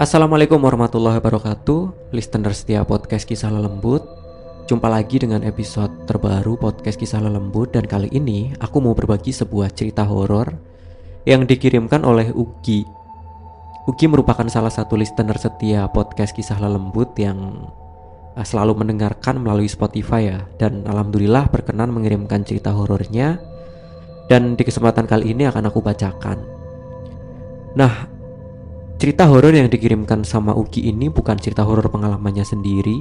Assalamualaikum 0.00 0.56
warahmatullahi 0.56 1.20
wabarakatuh. 1.20 2.08
Listener 2.16 2.56
setia 2.56 2.80
podcast 2.88 3.28
kisah 3.28 3.52
lelembut 3.52 4.00
Jumpa 4.64 4.88
lagi 4.88 5.20
dengan 5.20 5.44
episode 5.44 5.92
terbaru 6.08 6.56
podcast 6.56 6.96
kisah 6.96 7.20
lelembut. 7.20 7.76
Dan 7.76 7.84
kali 7.84 8.08
ini 8.08 8.48
aku 8.64 8.80
mau 8.80 8.96
berbagi 8.96 9.28
sebuah 9.28 9.68
cerita 9.76 10.08
horor 10.08 10.56
Yang 11.28 11.52
dikirimkan 11.52 12.00
oleh 12.08 12.32
Ugi. 12.32 12.80
Ugi 13.84 14.08
merupakan 14.08 14.48
salah 14.48 14.72
satu 14.72 14.96
listener 14.96 15.36
setia 15.36 15.84
podcast 15.92 16.32
kisah 16.32 16.56
lelembut 16.56 17.12
Yang 17.20 17.68
eh, 18.40 18.46
selalu 18.48 18.80
mendengarkan 18.80 19.36
melalui 19.36 19.68
Spotify 19.68 20.32
ya. 20.32 20.40
Dan 20.56 20.88
Alhamdulillah 20.88 21.52
berkenan 21.52 21.92
mengirimkan 21.92 22.40
cerita 22.48 22.72
horornya. 22.72 23.36
Dan 24.32 24.56
di 24.56 24.64
kesempatan 24.64 25.04
kali 25.04 25.36
ini 25.36 25.44
akan 25.44 25.68
aku 25.68 25.84
bacakan. 25.84 26.40
Nah 27.76 28.19
Cerita 29.00 29.24
horor 29.24 29.56
yang 29.56 29.72
dikirimkan 29.72 30.28
sama 30.28 30.52
Uki 30.52 30.92
ini 30.92 31.08
bukan 31.08 31.40
cerita 31.40 31.64
horor 31.64 31.88
pengalamannya 31.88 32.44
sendiri, 32.44 33.00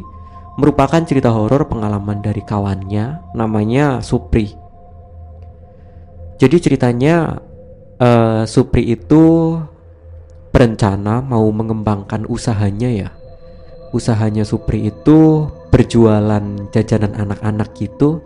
merupakan 0.55 1.03
cerita 1.03 1.27
horor 1.27 1.67
pengalaman 1.67 2.23
dari 2.23 2.39
kawannya 2.39 3.35
namanya 3.35 3.99
Supri. 3.99 4.47
Jadi 6.39 6.55
ceritanya 6.55 7.43
uh, 7.99 8.47
Supri 8.47 8.95
itu 8.95 9.59
berencana 10.55 11.19
mau 11.19 11.43
mengembangkan 11.51 12.23
usahanya 12.31 12.87
ya. 12.87 13.11
Usahanya 13.91 14.47
Supri 14.47 14.87
itu 14.87 15.51
berjualan 15.67 16.71
jajanan 16.71 17.11
anak-anak 17.11 17.75
gitu. 17.75 18.23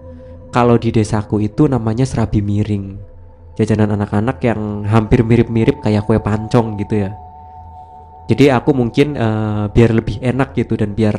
Kalau 0.54 0.78
di 0.78 0.94
desaku 0.94 1.42
itu 1.42 1.66
namanya 1.66 2.06
serabi 2.06 2.38
miring. 2.38 3.02
Jajanan 3.58 3.98
anak-anak 3.98 4.38
yang 4.46 4.86
hampir 4.86 5.26
mirip-mirip 5.26 5.82
kayak 5.82 6.06
kue 6.06 6.22
pancong 6.22 6.78
gitu 6.78 7.10
ya 7.10 7.23
jadi 8.28 8.56
aku 8.60 8.72
mungkin 8.72 9.20
uh, 9.20 9.68
biar 9.72 9.92
lebih 9.92 10.24
enak 10.24 10.56
gitu 10.56 10.80
dan 10.80 10.96
biar 10.96 11.16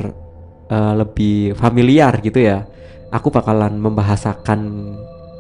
uh, 0.73 0.95
lebih 0.97 1.53
familiar 1.57 2.17
gitu 2.25 2.41
ya 2.41 2.65
aku 3.13 3.29
bakalan 3.29 3.77
membahasakan 3.77 4.61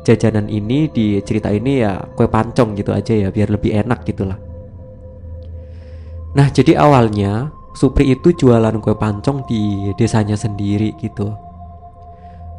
jajanan 0.04 0.52
ini 0.52 0.92
di 0.92 1.18
cerita 1.24 1.48
ini 1.48 1.80
ya 1.80 1.96
kue 2.12 2.28
pancong 2.28 2.76
gitu 2.76 2.92
aja 2.92 3.16
ya 3.16 3.28
biar 3.32 3.48
lebih 3.50 3.72
enak 3.72 4.04
gitulah. 4.04 4.36
Nah 6.36 6.46
jadi 6.52 6.78
awalnya 6.78 7.50
Supri 7.74 8.14
itu 8.14 8.30
jualan 8.30 8.78
kue 8.78 8.94
pancong 8.94 9.50
di 9.50 9.90
desanya 9.98 10.38
sendiri 10.38 10.94
gitu. 11.02 11.34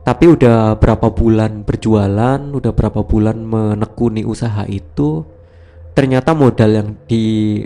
Tapi 0.04 0.26
udah 0.28 0.76
berapa 0.76 1.08
bulan 1.08 1.64
berjualan 1.64 2.42
udah 2.52 2.72
berapa 2.76 3.00
bulan 3.08 3.40
menekuni 3.40 4.28
usaha 4.28 4.68
itu 4.68 5.24
ternyata 5.96 6.36
modal 6.36 6.70
yang 6.76 6.90
di 7.08 7.64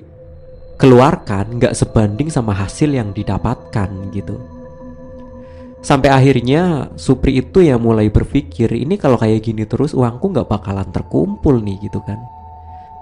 keluarkan 0.79 1.59
nggak 1.59 1.75
sebanding 1.75 2.31
sama 2.31 2.56
hasil 2.56 2.95
yang 2.95 3.12
didapatkan 3.12 3.91
gitu. 4.16 4.40
Sampai 5.79 6.12
akhirnya 6.12 6.91
Supri 6.95 7.40
itu 7.40 7.63
ya 7.63 7.75
mulai 7.75 8.07
berpikir 8.07 8.72
ini 8.72 8.95
kalau 8.95 9.19
kayak 9.19 9.44
gini 9.44 9.67
terus 9.67 9.91
uangku 9.91 10.31
nggak 10.31 10.47
bakalan 10.47 10.88
terkumpul 10.91 11.59
nih 11.59 11.84
gitu 11.84 12.00
kan. 12.03 12.19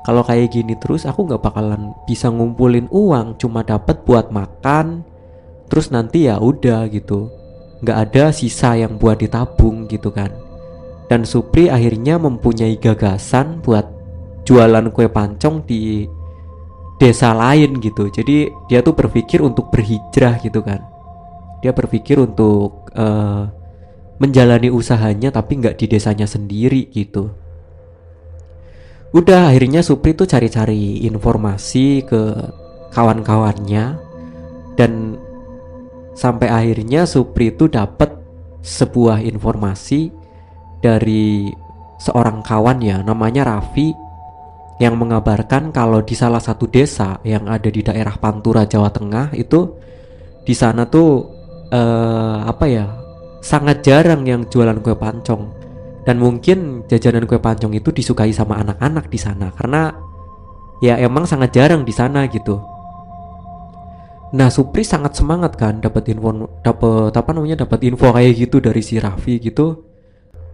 Kalau 0.06 0.26
kayak 0.26 0.58
gini 0.58 0.74
terus 0.78 1.06
aku 1.06 1.30
nggak 1.30 1.42
bakalan 1.42 1.94
bisa 2.10 2.34
ngumpulin 2.34 2.90
uang 2.90 3.38
cuma 3.38 3.62
dapat 3.62 4.02
buat 4.06 4.34
makan 4.34 5.06
terus 5.70 5.94
nanti 5.94 6.32
ya 6.32 6.40
udah 6.42 6.88
gitu 6.90 7.30
nggak 7.86 7.98
ada 8.10 8.34
sisa 8.34 8.74
yang 8.74 8.98
buat 8.98 9.22
ditabung 9.22 9.86
gitu 9.86 10.10
kan. 10.10 10.34
Dan 11.08 11.30
Supri 11.30 11.70
akhirnya 11.70 12.18
mempunyai 12.18 12.78
gagasan 12.82 13.62
buat 13.62 13.86
jualan 14.50 14.90
kue 14.92 15.08
pancong 15.08 15.64
di 15.66 16.10
desa 16.98 17.34
lain 17.34 17.78
gitu. 17.78 18.10
Jadi 18.10 18.50
dia 18.70 18.82
tuh 18.82 18.98
berpikir 18.98 19.42
untuk 19.42 19.70
berhijrah 19.70 20.42
gitu 20.42 20.62
kan. 20.66 20.82
Dia 21.62 21.74
berpikir 21.74 22.22
untuk 22.22 22.90
uh, 22.94 23.50
menjalani 24.18 24.74
usahanya 24.74 25.30
tapi 25.30 25.62
nggak 25.62 25.78
di 25.78 25.86
desanya 25.90 26.26
sendiri 26.26 26.90
gitu. 26.90 27.30
Udah 29.16 29.50
akhirnya 29.50 29.80
Supri 29.82 30.14
tuh 30.14 30.28
cari-cari 30.28 31.06
informasi 31.08 32.04
ke 32.04 32.22
kawan-kawannya 32.92 33.86
dan 34.76 35.16
sampai 36.18 36.50
akhirnya 36.50 37.08
Supri 37.08 37.54
itu 37.54 37.72
dapat 37.72 38.14
sebuah 38.66 39.24
informasi 39.24 40.12
dari 40.84 41.50
seorang 41.98 42.46
kawan 42.46 42.78
ya 42.84 43.02
namanya 43.02 43.48
Raffi 43.48 44.07
yang 44.78 44.94
mengabarkan 44.94 45.74
kalau 45.74 46.06
di 46.06 46.14
salah 46.14 46.42
satu 46.42 46.70
desa 46.70 47.18
yang 47.26 47.50
ada 47.50 47.68
di 47.68 47.82
daerah 47.82 48.14
Pantura 48.22 48.70
Jawa 48.70 48.94
Tengah 48.94 49.34
itu 49.34 49.74
di 50.46 50.54
sana 50.54 50.86
tuh 50.86 51.26
uh, 51.74 52.46
apa 52.46 52.66
ya 52.70 52.86
sangat 53.42 53.82
jarang 53.82 54.22
yang 54.30 54.46
jualan 54.46 54.78
kue 54.86 54.94
pancong 54.94 55.50
dan 56.06 56.22
mungkin 56.22 56.86
jajanan 56.86 57.26
kue 57.26 57.42
pancong 57.42 57.74
itu 57.74 57.90
disukai 57.90 58.30
sama 58.30 58.62
anak-anak 58.62 59.10
di 59.10 59.20
sana 59.20 59.50
karena 59.58 59.92
ya 60.80 61.02
emang 61.02 61.26
sangat 61.26 61.58
jarang 61.58 61.82
di 61.82 61.92
sana 61.92 62.30
gitu. 62.30 62.62
Nah 64.28 64.52
Supri 64.52 64.84
sangat 64.84 65.16
semangat 65.16 65.56
kan 65.56 65.80
dapat 65.80 66.12
info 66.12 66.52
dapat 66.62 67.16
apa 67.16 67.30
namanya 67.32 67.64
dapat 67.66 67.80
info 67.88 68.12
kayak 68.12 68.36
gitu 68.36 68.60
dari 68.60 68.84
si 68.84 69.00
Raffi 69.00 69.40
gitu 69.40 69.88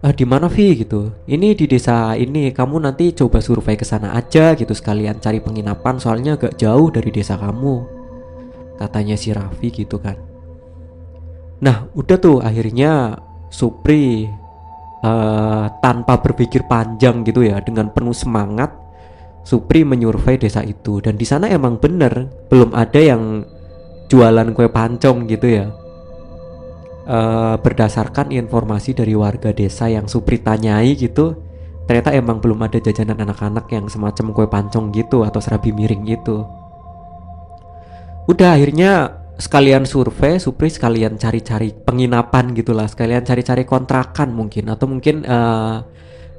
ah 0.04 0.12
di 0.12 0.28
mana 0.28 0.52
Vi? 0.52 0.84
gitu. 0.84 1.08
Ini 1.24 1.56
di 1.56 1.64
desa 1.64 2.12
ini 2.12 2.52
kamu 2.52 2.84
nanti 2.84 3.16
coba 3.16 3.40
survei 3.40 3.80
ke 3.80 3.88
sana 3.88 4.12
aja 4.12 4.52
gitu. 4.52 4.76
Sekalian 4.76 5.16
cari 5.16 5.40
penginapan 5.40 5.96
soalnya 5.96 6.36
agak 6.36 6.60
jauh 6.60 6.92
dari 6.92 7.08
desa 7.08 7.40
kamu 7.40 8.04
katanya 8.76 9.16
si 9.16 9.32
Raffi 9.32 9.72
gitu 9.72 9.96
kan. 9.96 10.20
Nah 11.64 11.88
udah 11.96 12.16
tuh 12.20 12.44
akhirnya 12.44 13.16
Supri 13.54 14.26
uh, 15.06 15.66
tanpa 15.78 16.18
berpikir 16.18 16.66
panjang 16.66 17.22
gitu 17.22 17.46
ya 17.46 17.62
dengan 17.62 17.88
penuh 17.94 18.12
semangat 18.12 18.74
Supri 19.40 19.88
menyurvei 19.88 20.36
desa 20.36 20.60
itu. 20.60 21.00
Dan 21.00 21.16
di 21.16 21.24
sana 21.24 21.48
emang 21.48 21.80
bener 21.80 22.28
belum 22.52 22.76
ada 22.76 23.00
yang 23.00 23.40
jualan 24.12 24.52
kue 24.52 24.68
pancong 24.68 25.24
gitu 25.32 25.48
ya 25.48 25.66
uh, 27.08 27.56
berdasarkan 27.60 28.32
informasi 28.32 28.96
dari 28.96 29.12
warga 29.16 29.52
desa 29.52 29.88
yang 29.88 30.08
Supri 30.08 30.40
tanyai 30.40 30.96
gitu 30.96 31.36
ternyata 31.84 32.16
emang 32.16 32.40
belum 32.40 32.64
ada 32.64 32.80
jajanan 32.80 33.28
anak-anak 33.28 33.68
yang 33.68 33.84
semacam 33.92 34.32
kue 34.32 34.48
pancong 34.48 34.88
gitu 34.88 35.20
atau 35.20 35.36
serabi 35.36 35.68
miring 35.68 36.08
gitu. 36.08 36.48
Udah 38.24 38.56
akhirnya 38.56 39.20
sekalian 39.36 39.84
survei 39.84 40.40
Supri 40.40 40.72
sekalian 40.72 41.20
cari-cari 41.20 41.76
penginapan 41.76 42.56
gitulah 42.56 42.88
sekalian 42.88 43.20
cari-cari 43.20 43.68
kontrakan 43.68 44.32
mungkin 44.32 44.72
atau 44.72 44.88
mungkin 44.88 45.28
uh, 45.28 45.84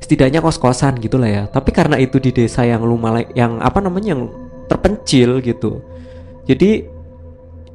setidaknya 0.02 0.42
kos-kosan 0.42 0.98
gitulah 0.98 1.30
ya. 1.30 1.44
Tapi 1.46 1.70
karena 1.70 2.02
itu 2.02 2.18
di 2.18 2.34
desa 2.34 2.66
yang 2.66 2.82
lumayan 2.82 3.30
yang 3.38 3.62
apa 3.62 3.86
namanya 3.86 4.18
yang 4.18 4.34
terpencil 4.66 5.46
gitu. 5.46 5.86
Jadi 6.50 6.95
Eh, 6.95 6.95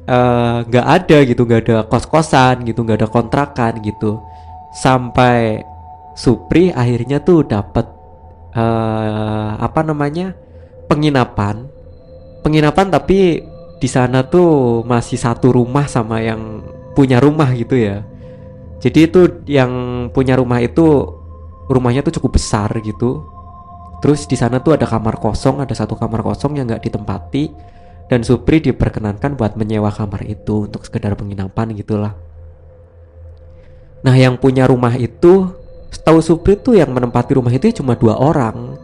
nggak 0.05 0.85
uh, 0.87 0.95
ada 0.97 1.17
gitu 1.23 1.45
nggak 1.45 1.61
ada 1.69 1.77
kos 1.85 2.09
kosan 2.09 2.65
gitu 2.65 2.81
nggak 2.81 3.05
ada 3.05 3.09
kontrakan 3.09 3.79
gitu. 3.81 4.21
Sampai 4.71 5.67
Supri 6.11 6.69
akhirnya 6.75 7.23
tuh 7.23 7.47
dapat 7.47 7.87
uh, 8.55 9.55
apa 9.57 9.81
namanya 9.81 10.35
penginapan. 10.91 11.71
Penginapan 12.43 12.91
tapi 12.91 13.39
di 13.81 13.89
sana 13.89 14.21
tuh 14.27 14.81
masih 14.83 15.17
satu 15.17 15.55
rumah 15.55 15.87
sama 15.87 16.19
yang 16.21 16.61
punya 16.93 17.17
rumah 17.23 17.49
gitu 17.55 17.79
ya. 17.79 18.03
Jadi 18.81 18.99
itu 19.07 19.21
yang 19.47 19.71
punya 20.11 20.35
rumah 20.35 20.59
itu 20.59 21.05
rumahnya 21.71 22.03
tuh 22.03 22.19
cukup 22.19 22.37
besar 22.41 22.69
gitu. 22.83 23.23
Terus 24.01 24.25
di 24.25 24.35
sana 24.35 24.59
tuh 24.59 24.75
ada 24.75 24.89
kamar 24.89 25.21
kosong 25.21 25.61
ada 25.61 25.71
satu 25.77 25.93
kamar 25.93 26.25
kosong 26.25 26.57
yang 26.57 26.65
nggak 26.67 26.89
ditempati 26.89 27.53
dan 28.11 28.27
Supri 28.27 28.59
diperkenankan 28.59 29.39
buat 29.39 29.55
menyewa 29.55 29.87
kamar 29.87 30.27
itu 30.27 30.67
untuk 30.67 30.83
sekedar 30.83 31.15
penginapan 31.15 31.71
gitulah. 31.71 32.11
Nah 34.03 34.11
yang 34.19 34.35
punya 34.35 34.67
rumah 34.67 34.99
itu 34.99 35.47
Setahu 35.91 36.19
Supri 36.19 36.59
tuh 36.59 36.75
yang 36.75 36.91
menempati 36.91 37.39
rumah 37.39 37.55
itu 37.55 37.71
cuma 37.79 37.95
dua 37.95 38.19
orang. 38.19 38.75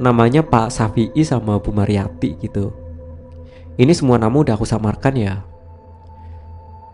Namanya 0.00 0.40
Pak 0.40 0.72
Safi'i 0.72 1.20
sama 1.20 1.60
Bu 1.60 1.68
Mariati 1.68 2.32
gitu. 2.40 2.72
Ini 3.76 3.92
semua 3.92 4.16
nama 4.16 4.32
udah 4.32 4.56
aku 4.56 4.64
samarkan 4.64 5.20
ya. 5.20 5.44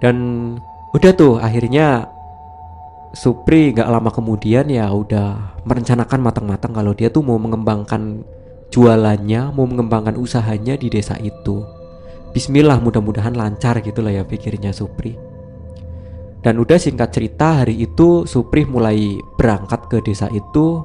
Dan 0.02 0.16
udah 0.94 1.12
tuh 1.14 1.38
akhirnya 1.38 2.10
Supri 3.14 3.70
gak 3.70 3.86
lama 3.86 4.10
kemudian 4.10 4.66
ya 4.66 4.90
udah 4.90 5.58
merencanakan 5.62 6.20
matang-matang 6.26 6.74
kalau 6.74 6.92
dia 6.92 7.06
tuh 7.08 7.22
mau 7.22 7.38
mengembangkan 7.38 8.22
jualannya, 8.69 9.53
mau 9.53 9.65
mengembangkan 9.65 10.17
usahanya 10.17 10.76
di 10.76 10.93
desa 10.93 11.17
itu. 11.20 11.65
Bismillah 12.37 12.79
mudah-mudahan 12.85 13.32
lancar 13.32 13.81
gitu 13.81 14.05
lah 14.05 14.12
ya 14.12 14.23
pikirnya 14.25 14.70
Supri. 14.70 15.17
Dan 16.38 16.61
udah 16.62 16.79
singkat 16.79 17.11
cerita 17.11 17.65
hari 17.65 17.82
itu 17.82 18.29
Supri 18.29 18.62
mulai 18.69 19.19
berangkat 19.41 19.91
ke 19.91 19.99
desa 20.05 20.31
itu 20.31 20.85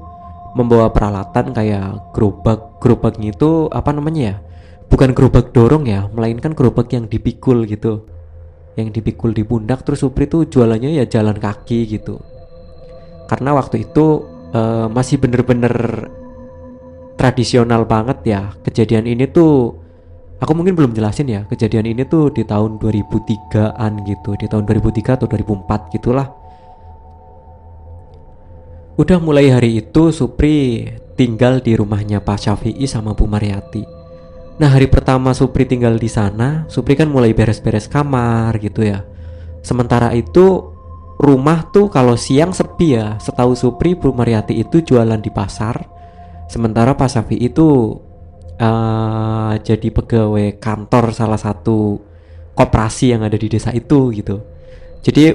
membawa 0.54 0.94
peralatan 0.94 1.54
kayak 1.54 2.14
gerobak 2.14 2.78
gerobaknya 2.78 3.34
itu 3.34 3.68
apa 3.74 3.90
namanya 3.90 4.22
ya 4.22 4.36
bukan 4.86 5.18
gerobak 5.18 5.50
dorong 5.50 5.90
ya 5.90 6.06
melainkan 6.14 6.54
gerobak 6.54 6.94
yang 6.94 7.10
dipikul 7.10 7.66
gitu 7.66 8.06
yang 8.78 8.94
dipikul 8.94 9.34
di 9.34 9.42
pundak 9.42 9.82
terus 9.82 10.06
Supri 10.06 10.30
tuh 10.30 10.46
jualannya 10.46 10.94
ya 10.94 11.10
jalan 11.10 11.42
kaki 11.42 11.90
gitu 11.90 12.22
karena 13.26 13.58
waktu 13.58 13.90
itu 13.90 14.30
uh, 14.54 14.86
masih 14.94 15.18
bener-bener 15.18 15.74
tradisional 17.16 17.86
banget 17.86 18.20
ya. 18.26 18.42
Kejadian 18.66 19.06
ini 19.08 19.30
tuh 19.30 19.74
aku 20.42 20.52
mungkin 20.52 20.76
belum 20.76 20.92
jelasin 20.92 21.30
ya. 21.30 21.42
Kejadian 21.48 21.94
ini 21.94 22.04
tuh 22.04 22.34
di 22.34 22.44
tahun 22.44 22.82
2003an 22.82 23.92
gitu. 24.04 24.36
Di 24.38 24.46
tahun 24.50 24.64
2003 24.68 25.18
atau 25.22 25.28
2004 25.30 25.94
gitulah. 25.94 26.28
Udah 28.94 29.18
mulai 29.18 29.50
hari 29.50 29.82
itu 29.82 30.14
Supri 30.14 30.86
tinggal 31.18 31.66
di 31.66 31.74
rumahnya 31.74 32.22
Pak 32.22 32.38
Syafi'i 32.38 32.86
sama 32.86 33.18
Bu 33.18 33.26
Mariati. 33.26 33.82
Nah 34.62 34.70
hari 34.70 34.86
pertama 34.86 35.34
Supri 35.34 35.66
tinggal 35.66 35.98
di 35.98 36.06
sana 36.06 36.70
Supri 36.70 36.94
kan 36.94 37.10
mulai 37.10 37.34
beres-beres 37.34 37.90
kamar 37.90 38.54
gitu 38.62 38.86
ya. 38.86 39.02
Sementara 39.66 40.14
itu 40.14 40.70
rumah 41.18 41.74
tuh 41.74 41.90
kalau 41.90 42.14
siang 42.14 42.54
sepi 42.54 42.94
ya. 42.94 43.18
Setahu 43.18 43.58
Supri 43.58 43.98
Bu 43.98 44.14
Mariati 44.14 44.62
itu 44.62 44.86
jualan 44.86 45.18
di 45.18 45.34
pasar 45.34 45.93
sementara 46.48 46.94
Pak 46.94 47.10
Syafi'i 47.10 47.50
itu 47.52 48.00
uh, 48.60 49.54
jadi 49.60 49.88
pegawai 49.90 50.58
kantor 50.60 51.14
salah 51.16 51.40
satu 51.40 52.00
koperasi 52.54 53.14
yang 53.18 53.26
ada 53.26 53.38
di 53.38 53.50
desa 53.50 53.74
itu 53.74 54.14
gitu. 54.14 54.42
Jadi 55.04 55.34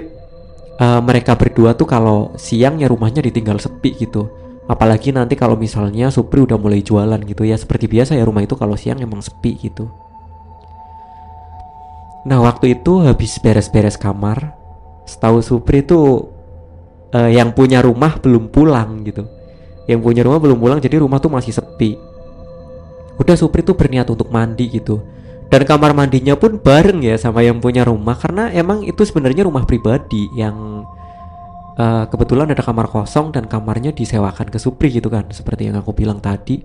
uh, 0.79 1.01
mereka 1.03 1.35
berdua 1.35 1.75
tuh 1.75 1.89
kalau 1.91 2.33
siangnya 2.39 2.87
rumahnya 2.89 3.21
ditinggal 3.21 3.59
sepi 3.59 3.99
gitu. 3.99 4.31
Apalagi 4.69 5.17
nanti 5.17 5.33
kalau 5.33 5.57
misalnya 5.57 6.13
Supri 6.13 6.45
udah 6.45 6.61
mulai 6.61 6.85
jualan 6.85 7.17
gitu 7.25 7.41
ya 7.49 7.57
seperti 7.57 7.89
biasa 7.89 8.21
ya 8.21 8.29
rumah 8.29 8.45
itu 8.45 8.53
kalau 8.53 8.77
siang 8.77 9.01
emang 9.01 9.25
sepi 9.25 9.57
gitu. 9.57 9.89
Nah 12.29 12.45
waktu 12.45 12.77
itu 12.77 13.01
habis 13.01 13.41
beres-beres 13.41 13.97
kamar, 13.97 14.53
setahu 15.09 15.41
Supri 15.41 15.81
tuh 15.81 16.29
uh, 17.17 17.31
yang 17.33 17.57
punya 17.57 17.81
rumah 17.81 18.21
belum 18.21 18.53
pulang 18.53 19.09
gitu. 19.09 19.25
Yang 19.89 20.01
punya 20.05 20.23
rumah 20.23 20.39
belum 20.39 20.59
pulang 20.61 20.79
jadi 20.85 21.01
rumah 21.01 21.17
tuh 21.17 21.33
masih 21.33 21.57
sepi. 21.57 21.97
Udah 23.19 23.35
Supri 23.35 23.65
tuh 23.65 23.75
berniat 23.75 24.07
untuk 24.13 24.29
mandi 24.29 24.69
gitu. 24.69 25.01
Dan 25.49 25.65
kamar 25.65 25.97
mandinya 25.97 26.37
pun 26.37 26.61
bareng 26.61 27.01
ya 27.01 27.17
sama 27.17 27.41
yang 27.41 27.57
punya 27.57 27.83
rumah 27.83 28.21
karena 28.21 28.53
emang 28.53 28.85
itu 28.85 29.01
sebenarnya 29.01 29.49
rumah 29.49 29.65
pribadi 29.65 30.29
yang 30.37 30.85
uh, 31.81 32.05
kebetulan 32.05 32.53
ada 32.53 32.61
kamar 32.61 32.93
kosong 32.93 33.33
dan 33.33 33.49
kamarnya 33.49 33.97
disewakan 33.97 34.53
ke 34.53 34.61
Supri 34.61 34.93
gitu 34.93 35.09
kan 35.09 35.25
seperti 35.33 35.73
yang 35.73 35.81
aku 35.81 35.97
bilang 35.97 36.21
tadi. 36.21 36.61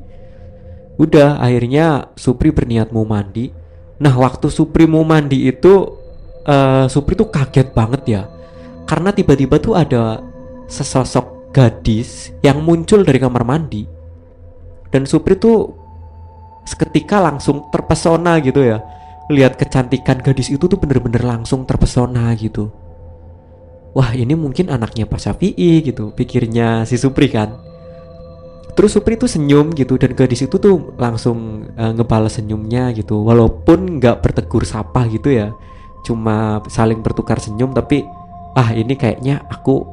Udah 1.00 1.40
akhirnya 1.40 2.12
Supri 2.20 2.52
berniat 2.52 2.92
mau 2.92 3.08
mandi. 3.08 3.56
Nah 4.04 4.14
waktu 4.20 4.52
Supri 4.52 4.84
mau 4.84 5.08
mandi 5.08 5.48
itu 5.48 5.88
uh, 6.44 6.86
Supri 6.92 7.16
tuh 7.16 7.32
kaget 7.32 7.72
banget 7.72 8.04
ya. 8.04 8.22
Karena 8.84 9.16
tiba-tiba 9.16 9.64
tuh 9.64 9.80
ada 9.80 10.20
sesosok 10.68 11.33
gadis 11.54 12.34
yang 12.42 12.66
muncul 12.66 13.06
dari 13.06 13.22
kamar 13.22 13.46
mandi. 13.46 13.86
Dan 14.90 15.06
Supri 15.06 15.38
tuh 15.38 15.70
seketika 16.66 17.22
langsung 17.22 17.70
terpesona 17.70 18.42
gitu 18.42 18.66
ya. 18.66 18.82
Lihat 19.32 19.56
kecantikan 19.56 20.20
gadis 20.20 20.52
itu 20.52 20.66
tuh 20.66 20.76
bener-bener 20.82 21.22
langsung 21.24 21.64
terpesona 21.64 22.34
gitu. 22.36 22.74
Wah 23.94 24.12
ini 24.18 24.34
mungkin 24.34 24.74
anaknya 24.74 25.06
Pak 25.06 25.22
Syafi'i 25.22 25.86
gitu 25.86 26.12
pikirnya 26.18 26.84
si 26.90 26.98
Supri 26.98 27.30
kan. 27.30 27.54
Terus 28.74 28.98
Supri 28.98 29.22
tuh 29.22 29.30
senyum 29.30 29.70
gitu 29.78 30.02
dan 30.02 30.18
gadis 30.18 30.42
itu 30.50 30.58
tuh 30.58 30.98
langsung 30.98 31.70
uh, 31.78 31.94
ngebalas 31.94 32.42
senyumnya 32.42 32.90
gitu. 32.98 33.22
Walaupun 33.22 34.02
nggak 34.02 34.26
bertegur 34.26 34.66
sapa 34.66 35.06
gitu 35.08 35.30
ya 35.30 35.54
cuma 36.04 36.60
saling 36.68 37.00
bertukar 37.00 37.40
senyum 37.40 37.72
tapi 37.72 38.04
ah 38.54 38.76
ini 38.76 38.94
kayaknya 38.94 39.42
aku 39.48 39.93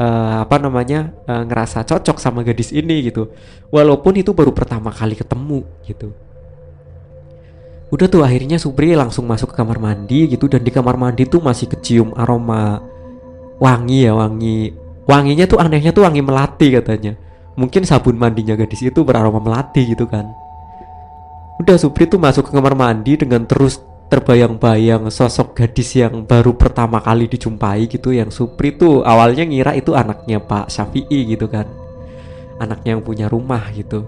uh, 0.00 0.44
apa 0.44 0.56
namanya 0.60 1.12
uh, 1.26 1.42
ngerasa 1.44 1.84
cocok 1.84 2.16
sama 2.20 2.44
gadis 2.44 2.72
ini 2.72 3.08
gitu. 3.08 3.32
Walaupun 3.72 4.16
itu 4.20 4.32
baru 4.36 4.52
pertama 4.52 4.92
kali 4.92 5.16
ketemu 5.16 5.64
gitu. 5.88 6.12
Udah 7.86 8.10
tuh 8.10 8.26
akhirnya 8.26 8.58
Supri 8.58 8.98
langsung 8.98 9.30
masuk 9.30 9.54
ke 9.54 9.62
kamar 9.62 9.78
mandi 9.78 10.26
gitu 10.26 10.50
dan 10.50 10.66
di 10.66 10.74
kamar 10.74 10.98
mandi 10.98 11.22
tuh 11.22 11.38
masih 11.38 11.70
kecium 11.70 12.12
aroma 12.18 12.82
wangi 13.62 14.06
ya 14.06 14.12
wangi. 14.14 14.74
Wanginya 15.06 15.46
tuh 15.46 15.62
anehnya 15.62 15.94
tuh 15.94 16.02
wangi 16.02 16.18
melati 16.18 16.74
katanya. 16.74 17.14
Mungkin 17.56 17.86
sabun 17.86 18.18
mandinya 18.18 18.58
gadis 18.58 18.82
itu 18.84 19.00
beraroma 19.06 19.38
melati 19.38 19.86
gitu 19.94 20.04
kan. 20.10 20.28
Udah 21.62 21.78
Supri 21.80 22.04
tuh 22.10 22.20
masuk 22.20 22.50
ke 22.50 22.52
kamar 22.52 22.74
mandi 22.76 23.16
dengan 23.16 23.46
terus 23.48 23.80
terbayang-bayang 24.06 25.10
sosok 25.10 25.58
gadis 25.58 25.98
yang 25.98 26.22
baru 26.22 26.54
pertama 26.54 27.02
kali 27.02 27.26
dijumpai 27.26 27.90
gitu 27.90 28.14
yang 28.14 28.30
Supri 28.30 28.78
tuh 28.78 29.02
awalnya 29.02 29.42
ngira 29.42 29.74
itu 29.74 29.98
anaknya 29.98 30.38
Pak 30.38 30.70
Syafi'i 30.70 31.26
gitu 31.34 31.50
kan. 31.50 31.66
Anaknya 32.62 32.96
yang 32.96 33.02
punya 33.02 33.26
rumah 33.26 33.66
gitu. 33.74 34.06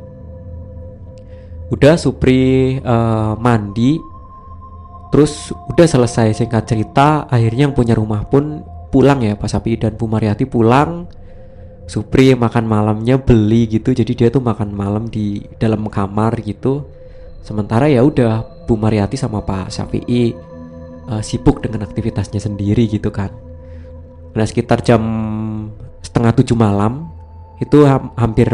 Udah 1.75 1.99
Supri 1.99 2.79
uh, 2.79 3.35
mandi 3.37 3.99
terus 5.09 5.51
udah 5.73 5.89
selesai 5.89 6.37
singkat 6.37 6.69
cerita 6.69 7.25
akhirnya 7.33 7.73
yang 7.73 7.75
punya 7.75 7.97
rumah 7.97 8.29
pun 8.29 8.63
pulang 8.93 9.25
ya 9.25 9.35
Pak 9.35 9.51
Syafi'i 9.51 9.77
dan 9.83 9.99
Bu 9.99 10.07
Mariati 10.07 10.47
pulang. 10.47 11.11
Supri 11.89 12.37
makan 12.37 12.69
malamnya 12.69 13.17
beli 13.17 13.65
gitu 13.67 13.97
jadi 13.97 14.13
dia 14.13 14.29
tuh 14.29 14.45
makan 14.45 14.77
malam 14.77 15.09
di 15.09 15.41
dalam 15.57 15.89
kamar 15.89 16.37
gitu 16.45 16.98
sementara 17.49 17.89
ya 17.89 18.05
udah 18.05 18.45
Bu 18.69 18.77
Mariati 18.77 19.17
sama 19.17 19.41
Pak 19.41 19.73
Syafi'i 19.73 20.37
uh, 21.09 21.25
sibuk 21.25 21.65
dengan 21.65 21.89
aktivitasnya 21.89 22.37
sendiri 22.37 22.85
gitu 22.85 23.09
kan. 23.09 23.33
Nah 24.37 24.45
sekitar 24.45 24.85
jam 24.85 25.01
setengah 26.05 26.37
tujuh 26.37 26.55
malam 26.55 27.09
itu 27.59 27.89
ha 27.89 27.99
hampir 28.21 28.49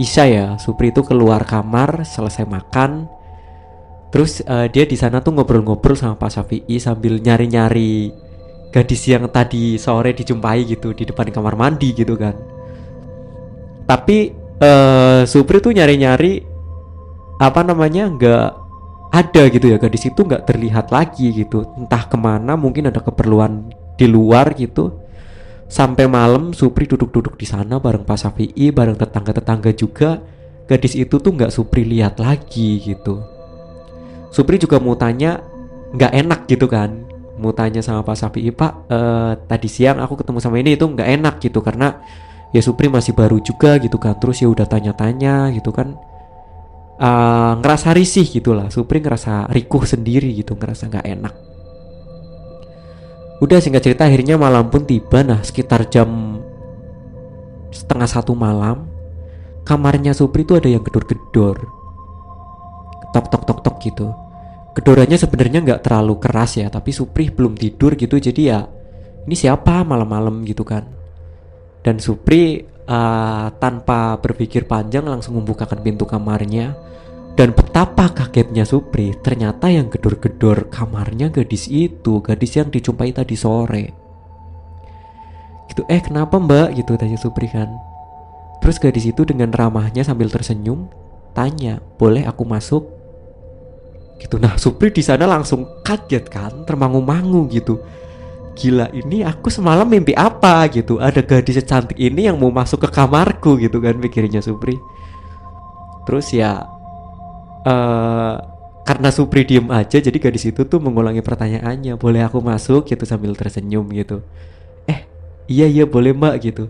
Isya 0.00 0.24
ya 0.28 0.46
Supri 0.56 0.90
itu 0.90 1.04
keluar 1.04 1.44
kamar 1.44 2.04
selesai 2.04 2.48
makan 2.48 3.08
terus 4.12 4.44
uh, 4.44 4.68
dia 4.68 4.84
di 4.84 4.96
sana 4.96 5.24
tuh 5.24 5.32
ngobrol-ngobrol 5.32 5.96
sama 5.96 6.20
Pak 6.20 6.30
Syafi'i 6.32 6.76
sambil 6.76 7.16
nyari-nyari 7.16 8.12
gadis 8.72 9.08
yang 9.08 9.28
tadi 9.32 9.80
sore 9.80 10.12
dijumpai 10.12 10.68
gitu 10.68 10.92
di 10.92 11.08
depan 11.08 11.32
kamar 11.32 11.56
mandi 11.56 11.96
gitu 11.96 12.16
kan 12.16 12.36
tapi 13.88 14.32
uh, 14.60 15.24
Supri 15.24 15.64
tuh 15.64 15.72
nyari-nyari 15.72 16.51
apa 17.42 17.66
namanya 17.66 18.06
nggak 18.06 18.46
ada 19.10 19.42
gitu 19.50 19.66
ya 19.66 19.76
gadis 19.82 20.06
itu 20.06 20.22
nggak 20.22 20.46
terlihat 20.46 20.94
lagi 20.94 21.34
gitu. 21.34 21.66
Entah 21.74 22.06
ke 22.06 22.14
mana 22.14 22.54
mungkin 22.54 22.86
ada 22.86 23.02
keperluan 23.02 23.66
di 23.98 24.06
luar 24.06 24.54
gitu. 24.54 25.02
Sampai 25.66 26.06
malam 26.06 26.54
Supri 26.54 26.86
duduk-duduk 26.86 27.34
di 27.34 27.48
sana 27.48 27.82
bareng 27.82 28.06
Pak 28.06 28.18
Safi'i 28.20 28.70
bareng 28.70 28.94
tetangga-tetangga 28.94 29.74
juga. 29.74 30.22
Gadis 30.70 30.94
itu 30.94 31.18
tuh 31.18 31.34
nggak 31.34 31.50
Supri 31.50 31.82
lihat 31.82 32.22
lagi 32.22 32.78
gitu. 32.78 33.20
Supri 34.30 34.56
juga 34.56 34.78
mau 34.78 34.94
tanya 34.94 35.42
nggak 35.92 36.12
enak 36.24 36.40
gitu 36.46 36.70
kan? 36.70 37.04
Mau 37.36 37.50
tanya 37.52 37.82
sama 37.82 38.06
Pak 38.06 38.16
Sapi 38.16 38.48
Pak 38.54 38.72
eh, 38.86 39.32
tadi 39.50 39.68
siang 39.68 39.98
aku 39.98 40.22
ketemu 40.22 40.38
sama 40.38 40.62
ini 40.62 40.78
itu 40.78 40.86
nggak 40.86 41.08
enak 41.20 41.34
gitu. 41.42 41.58
Karena 41.58 42.00
ya 42.54 42.62
Supri 42.64 42.86
masih 42.86 43.12
baru 43.12 43.42
juga 43.42 43.76
gitu 43.76 43.98
kan. 43.98 44.16
Terus 44.16 44.40
ya 44.40 44.48
udah 44.48 44.64
tanya-tanya 44.64 45.50
gitu 45.52 45.74
kan 45.74 46.11
uh, 47.02 47.58
ngerasa 47.58 47.90
risih 47.92 48.24
gitulah. 48.24 48.70
Supri 48.70 49.02
ngerasa 49.02 49.50
rikuh 49.50 49.82
sendiri 49.82 50.30
gitu 50.38 50.54
ngerasa 50.54 50.86
nggak 50.86 51.06
enak. 51.18 51.34
Udah 53.42 53.58
singkat 53.58 53.82
cerita 53.82 54.06
akhirnya 54.06 54.38
malam 54.38 54.70
pun 54.70 54.86
tiba. 54.86 55.26
Nah 55.26 55.42
sekitar 55.42 55.90
jam 55.90 56.38
setengah 57.74 58.06
satu 58.06 58.38
malam 58.38 58.86
kamarnya 59.66 60.14
Supri 60.14 60.46
itu 60.46 60.54
ada 60.54 60.70
yang 60.70 60.86
gedor-gedor. 60.86 61.58
Tok 63.10 63.26
tok 63.28 63.42
tok 63.44 63.60
tok 63.66 63.76
gitu. 63.82 64.08
Gedorannya 64.72 65.20
sebenarnya 65.20 65.60
nggak 65.60 65.82
terlalu 65.84 66.16
keras 66.16 66.56
ya 66.56 66.70
tapi 66.70 66.94
Supri 66.94 67.28
belum 67.28 67.58
tidur 67.58 67.98
gitu. 67.98 68.16
Jadi 68.16 68.42
ya 68.46 68.62
ini 69.26 69.34
siapa 69.34 69.82
malam-malam 69.82 70.46
gitu 70.46 70.62
kan. 70.62 70.86
Dan 71.82 71.98
Supri 71.98 72.62
uh, 72.86 73.48
tanpa 73.58 74.18
berpikir 74.18 74.66
panjang 74.66 75.06
langsung 75.06 75.38
membukakan 75.38 75.82
pintu 75.82 76.08
kamarnya. 76.08 76.74
Dan 77.32 77.56
betapa 77.56 78.12
kagetnya 78.12 78.68
Supri 78.68 79.16
ternyata 79.16 79.72
yang 79.72 79.88
gedor-gedor 79.88 80.68
kamarnya 80.68 81.32
gadis 81.32 81.64
itu 81.64 82.20
gadis 82.20 82.60
yang 82.60 82.68
dijumpai 82.68 83.08
tadi 83.16 83.40
sore. 83.40 83.84
Gitu 85.72 85.80
eh 85.88 86.04
kenapa 86.04 86.36
mbak? 86.36 86.76
Gitu 86.76 86.92
tanya 87.00 87.16
Supri 87.16 87.48
kan. 87.48 87.72
Terus 88.60 88.76
gadis 88.76 89.08
itu 89.08 89.24
dengan 89.24 89.48
ramahnya 89.48 90.04
sambil 90.04 90.28
tersenyum 90.28 90.92
tanya 91.32 91.80
boleh 91.96 92.28
aku 92.28 92.44
masuk? 92.44 92.84
Gitu. 94.20 94.36
Nah 94.36 94.60
Supri 94.60 94.92
di 94.92 95.00
sana 95.00 95.24
langsung 95.24 95.80
kaget 95.80 96.28
kan 96.28 96.68
termangu-mangu 96.68 97.48
gitu 97.48 97.80
gila 98.52 98.92
ini 98.92 99.24
aku 99.24 99.48
semalam 99.48 99.88
mimpi 99.88 100.12
apa? 100.12 100.66
gitu. 100.68 101.00
Ada 101.00 101.24
gadis 101.24 101.58
secantik 101.58 101.96
ini 101.96 102.28
yang 102.28 102.36
mau 102.36 102.52
masuk 102.52 102.84
ke 102.84 102.88
kamarku 102.92 103.56
gitu 103.58 103.80
kan 103.80 103.96
pikirnya 103.98 104.44
Supri. 104.44 104.76
Terus 106.04 106.30
ya 106.34 106.66
uh, 107.64 108.34
karena 108.82 109.08
Supri 109.14 109.46
diem 109.46 109.66
aja 109.70 110.02
jadi 110.02 110.18
gadis 110.18 110.48
itu 110.48 110.66
tuh 110.66 110.78
mengulangi 110.82 111.22
pertanyaannya 111.22 111.96
boleh 111.96 112.22
aku 112.26 112.42
masuk? 112.42 112.88
gitu 112.90 113.04
sambil 113.08 113.32
tersenyum 113.32 113.88
gitu. 113.94 114.20
Eh 114.84 115.06
iya 115.48 115.66
iya 115.66 115.84
boleh 115.88 116.12
mbak 116.12 116.34
gitu. 116.42 116.68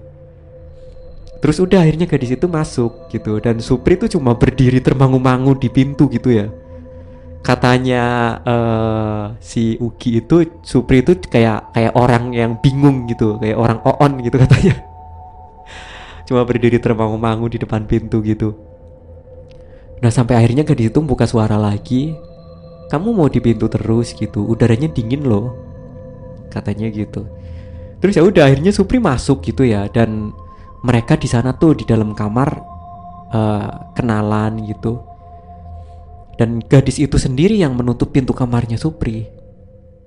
Terus 1.42 1.58
udah 1.58 1.82
akhirnya 1.82 2.06
gadis 2.06 2.38
itu 2.38 2.46
masuk 2.46 3.10
gitu 3.10 3.42
dan 3.42 3.58
Supri 3.58 3.98
tuh 3.98 4.06
cuma 4.06 4.38
berdiri 4.38 4.78
termangu-mangu 4.78 5.58
di 5.58 5.66
pintu 5.66 6.06
gitu 6.06 6.30
ya 6.30 6.46
katanya 7.42 8.38
uh, 8.46 9.24
si 9.42 9.74
Ugi 9.82 10.22
itu 10.22 10.46
Supri 10.62 11.02
itu 11.02 11.18
kayak 11.26 11.74
kayak 11.74 11.92
orang 11.98 12.30
yang 12.30 12.56
bingung 12.62 13.10
gitu 13.10 13.36
kayak 13.42 13.58
orang 13.58 13.78
oon 13.82 14.12
gitu 14.22 14.38
katanya. 14.46 14.78
Cuma 16.22 16.46
berdiri 16.46 16.78
termangu-mangu 16.78 17.50
di 17.50 17.58
depan 17.58 17.84
pintu 17.84 18.22
gitu. 18.22 18.54
Nah 20.00 20.10
sampai 20.10 20.38
akhirnya 20.38 20.62
gadis 20.62 20.94
itu 20.94 21.02
buka 21.02 21.26
suara 21.26 21.58
lagi. 21.58 22.14
Kamu 22.88 23.10
mau 23.10 23.26
di 23.26 23.42
pintu 23.42 23.66
terus 23.66 24.14
gitu 24.14 24.46
udaranya 24.46 24.86
dingin 24.86 25.26
loh 25.26 25.58
katanya 26.48 26.86
gitu. 26.94 27.26
Terus 27.98 28.14
ya 28.18 28.22
udah 28.22 28.46
akhirnya 28.46 28.70
Supri 28.70 29.02
masuk 29.02 29.42
gitu 29.42 29.66
ya 29.66 29.90
dan 29.90 30.30
mereka 30.82 31.18
di 31.18 31.26
sana 31.30 31.54
tuh 31.54 31.78
di 31.78 31.86
dalam 31.86 32.14
kamar 32.14 32.50
uh, 33.30 33.94
kenalan 33.94 34.62
gitu 34.66 35.11
dan 36.40 36.64
gadis 36.64 36.96
itu 36.96 37.20
sendiri 37.20 37.60
yang 37.60 37.76
menutup 37.76 38.12
pintu 38.12 38.32
kamarnya 38.32 38.80
Supri. 38.80 39.28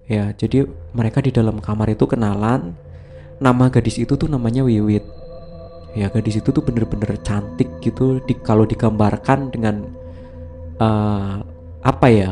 Ya 0.06 0.34
jadi 0.34 0.70
mereka 0.94 1.22
di 1.22 1.30
dalam 1.34 1.62
kamar 1.62 1.94
itu 1.94 2.06
kenalan. 2.10 2.78
Nama 3.38 3.68
gadis 3.70 4.02
itu 4.02 4.18
tuh 4.18 4.30
namanya 4.30 4.66
Wiwit. 4.66 5.06
Ya 5.94 6.10
gadis 6.10 6.42
itu 6.42 6.50
tuh 6.50 6.64
bener-bener 6.66 7.18
cantik 7.22 7.70
gitu. 7.82 8.22
Di, 8.26 8.34
kalau 8.42 8.66
digambarkan 8.66 9.54
dengan 9.54 9.86
uh, 10.82 11.42
apa 11.86 12.08
ya? 12.10 12.30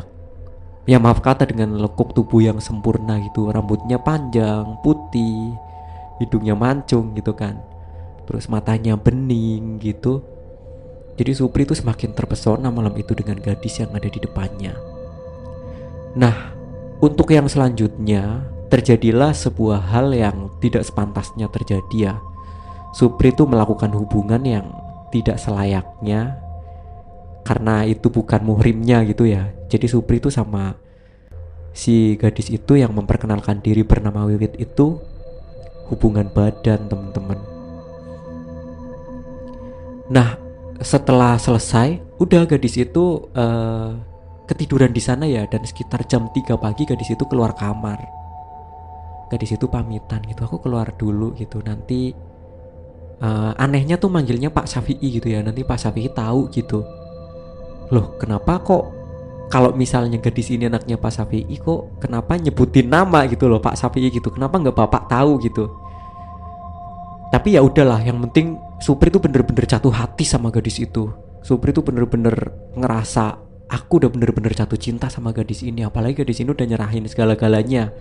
Ya 0.83 0.99
maaf 0.99 1.23
kata 1.23 1.47
dengan 1.47 1.79
lekuk 1.79 2.11
tubuh 2.11 2.43
yang 2.43 2.59
sempurna 2.59 3.21
gitu. 3.23 3.49
Rambutnya 3.49 4.01
panjang 4.01 4.77
putih 4.83 5.53
hidungnya 6.19 6.57
mancung 6.57 7.13
gitu 7.15 7.31
kan. 7.33 7.61
Terus 8.27 8.47
matanya 8.49 8.95
bening 8.99 9.79
gitu 9.79 10.32
jadi 11.13 11.31
Supri 11.37 11.69
itu 11.69 11.77
semakin 11.77 12.17
terpesona 12.17 12.73
malam 12.73 12.93
itu 12.97 13.13
dengan 13.13 13.37
gadis 13.37 13.77
yang 13.77 13.93
ada 13.93 14.09
di 14.09 14.17
depannya. 14.17 14.73
Nah, 16.17 16.53
untuk 17.01 17.29
yang 17.29 17.45
selanjutnya 17.45 18.49
terjadilah 18.73 19.37
sebuah 19.37 19.93
hal 19.93 20.09
yang 20.17 20.49
tidak 20.57 20.81
sepantasnya 20.81 21.45
terjadi 21.53 21.97
ya. 21.97 22.13
Supri 22.93 23.33
itu 23.33 23.45
melakukan 23.45 23.93
hubungan 23.93 24.41
yang 24.41 24.65
tidak 25.13 25.37
selayaknya 25.37 26.41
karena 27.45 27.85
itu 27.85 28.09
bukan 28.09 28.41
muhrimnya 28.41 29.05
gitu 29.05 29.29
ya. 29.29 29.53
Jadi 29.69 29.85
Supri 29.85 30.17
itu 30.17 30.33
sama 30.33 30.73
si 31.73 32.17
gadis 32.17 32.49
itu 32.49 32.77
yang 32.77 32.93
memperkenalkan 32.93 33.61
diri 33.61 33.85
bernama 33.85 34.25
Wiwit 34.25 34.57
itu 34.57 35.01
hubungan 35.89 36.29
badan 36.33 36.89
teman-teman. 36.89 37.37
Nah, 40.09 40.42
setelah 40.83 41.39
selesai 41.39 42.19
udah 42.19 42.43
gadis 42.45 42.75
itu 42.77 43.31
uh, 43.33 43.95
ketiduran 44.45 44.91
di 44.91 44.99
sana 44.99 45.23
ya 45.23 45.47
dan 45.47 45.63
sekitar 45.63 46.03
jam 46.05 46.27
3 46.29 46.59
pagi 46.59 46.83
gadis 46.83 47.15
itu 47.15 47.23
keluar 47.25 47.55
kamar. 47.55 47.97
Gadis 49.31 49.55
itu 49.55 49.65
pamitan 49.71 50.21
gitu 50.27 50.43
aku 50.45 50.61
keluar 50.61 50.91
dulu 50.93 51.33
gitu. 51.33 51.63
Nanti 51.63 52.11
uh, 53.23 53.55
anehnya 53.55 53.95
tuh 53.95 54.11
manggilnya 54.11 54.51
Pak 54.51 54.67
Syafi'i 54.67 55.07
gitu 55.17 55.31
ya 55.31 55.39
nanti 55.39 55.63
Pak 55.63 55.79
Syafi'i 55.79 56.11
tahu 56.11 56.51
gitu. 56.51 56.83
Loh 57.89 58.19
kenapa 58.19 58.59
kok 58.61 58.83
kalau 59.47 59.71
misalnya 59.73 60.19
gadis 60.19 60.51
ini 60.51 60.67
anaknya 60.67 60.99
Pak 60.99 61.11
Syafi'i 61.15 61.55
kok 61.57 62.03
kenapa 62.03 62.35
nyebutin 62.35 62.91
nama 62.91 63.23
gitu 63.31 63.47
loh 63.47 63.63
Pak 63.63 63.79
Syafi'i 63.79 64.11
gitu? 64.11 64.29
Kenapa 64.29 64.59
nggak 64.59 64.75
bapak 64.75 65.07
tahu 65.07 65.39
gitu? 65.39 65.71
Tapi 67.31 67.57
ya 67.57 67.65
udahlah 67.65 67.97
yang 68.05 68.21
penting 68.29 68.61
Supri 68.83 69.07
tuh 69.07 69.23
bener-bener 69.23 69.63
jatuh 69.63 69.95
hati 69.95 70.27
sama 70.27 70.51
gadis 70.51 70.75
itu. 70.83 71.07
Supri 71.39 71.71
tuh 71.71 71.87
bener-bener 71.87 72.51
ngerasa 72.75 73.39
aku 73.71 74.03
udah 74.03 74.11
bener-bener 74.11 74.51
jatuh 74.51 74.75
cinta 74.75 75.07
sama 75.07 75.31
gadis 75.31 75.63
ini 75.63 75.87
apalagi 75.87 76.19
gadis 76.19 76.43
ini 76.43 76.51
udah 76.51 76.67
nyerahin 76.67 77.07
segala-galanya 77.07 77.95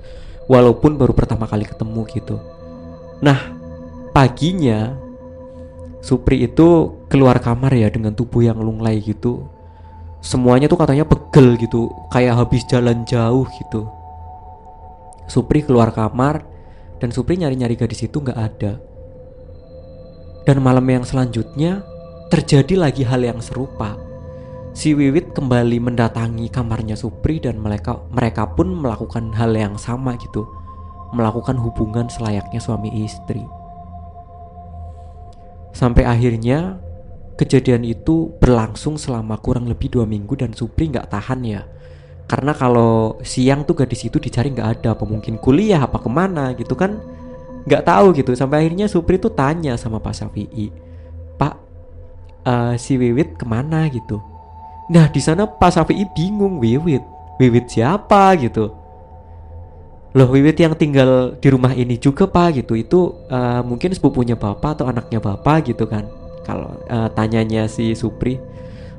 walaupun 0.50 0.98
baru 0.98 1.14
pertama 1.14 1.46
kali 1.46 1.70
ketemu 1.70 2.02
gitu. 2.10 2.42
Nah 3.22 3.38
paginya 4.10 4.98
Supri 6.02 6.50
itu 6.50 6.98
keluar 7.06 7.38
kamar 7.38 7.70
ya 7.78 7.86
dengan 7.86 8.10
tubuh 8.10 8.42
yang 8.42 8.58
lunglai 8.58 8.98
gitu. 8.98 9.46
Semuanya 10.18 10.66
tuh 10.66 10.82
katanya 10.82 11.06
pegel 11.06 11.54
gitu 11.62 11.94
kayak 12.10 12.42
habis 12.42 12.66
jalan 12.66 13.06
jauh 13.06 13.46
gitu. 13.54 13.86
Supri 15.30 15.62
keluar 15.62 15.94
kamar 15.94 16.42
dan 16.98 17.14
Supri 17.14 17.38
nyari-nyari 17.38 17.78
gadis 17.78 18.02
itu 18.02 18.18
nggak 18.18 18.34
ada 18.34 18.82
dan 20.42 20.58
malam 20.58 20.86
yang 20.90 21.06
selanjutnya 21.06 21.86
terjadi 22.30 22.74
lagi 22.88 23.06
hal 23.06 23.22
yang 23.22 23.38
serupa. 23.38 23.94
Si 24.72 24.96
Wiwit 24.96 25.36
kembali 25.36 25.78
mendatangi 25.84 26.48
kamarnya 26.48 26.96
Supri 26.96 27.36
dan 27.38 27.60
mereka 27.60 28.00
mereka 28.08 28.48
pun 28.48 28.72
melakukan 28.72 29.30
hal 29.36 29.52
yang 29.52 29.76
sama 29.76 30.16
gitu. 30.16 30.48
Melakukan 31.12 31.60
hubungan 31.60 32.08
selayaknya 32.08 32.56
suami 32.56 32.88
istri. 33.04 33.44
Sampai 35.76 36.08
akhirnya 36.08 36.80
kejadian 37.36 37.84
itu 37.84 38.32
berlangsung 38.40 38.96
selama 38.96 39.36
kurang 39.44 39.68
lebih 39.68 39.92
dua 39.92 40.08
minggu 40.08 40.40
dan 40.40 40.56
Supri 40.56 40.88
nggak 40.88 41.12
tahan 41.12 41.44
ya. 41.44 41.68
Karena 42.24 42.56
kalau 42.56 43.20
siang 43.20 43.68
tuh 43.68 43.76
gadis 43.76 44.08
itu 44.08 44.16
dicari 44.16 44.56
nggak 44.56 44.80
ada, 44.80 44.96
apa 44.96 45.04
mungkin 45.04 45.36
kuliah 45.36 45.84
apa 45.84 46.00
ke 46.00 46.08
mana 46.08 46.56
gitu 46.56 46.72
kan 46.72 46.96
nggak 47.66 47.82
tahu 47.86 48.06
gitu. 48.16 48.32
Sampai 48.34 48.66
akhirnya 48.66 48.86
Supri 48.90 49.18
tuh 49.18 49.32
tanya 49.32 49.78
sama 49.78 50.02
Pak 50.02 50.14
Syafi'i 50.14 50.70
Pak 51.38 51.54
uh, 52.46 52.74
si 52.78 52.98
Wiwit 52.98 53.38
ke 53.38 53.44
mana 53.46 53.86
gitu? 53.90 54.18
Nah 54.90 55.08
di 55.08 55.20
sana 55.22 55.46
Pak 55.46 55.70
Syafi'i 55.72 56.04
bingung 56.12 56.58
Wiwit 56.58 57.02
Wiwit 57.38 57.70
siapa 57.70 58.34
gitu? 58.38 58.70
Loh 60.12 60.28
Wiwit 60.28 60.60
yang 60.60 60.76
tinggal 60.76 61.40
di 61.40 61.48
rumah 61.48 61.72
ini 61.72 61.96
juga 61.96 62.28
Pak 62.28 62.60
gitu. 62.60 62.76
Itu 62.76 63.26
uh, 63.32 63.64
mungkin 63.64 63.96
sepupunya 63.96 64.36
Bapak 64.36 64.78
atau 64.78 64.86
anaknya 64.90 65.18
Bapak 65.18 65.72
gitu 65.72 65.88
kan. 65.88 66.04
Kalau 66.42 66.76
uh, 66.90 67.08
tanyanya 67.14 67.70
si 67.70 67.94
Supri 67.94 68.36